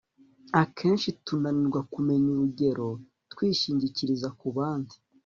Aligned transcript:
akenshi 0.61 1.09
tunanirwa 1.25 1.81
kumenya 1.93 2.27
urugero 2.33 2.87
twishingikiriza 3.31 4.27
kubandi 4.39 4.95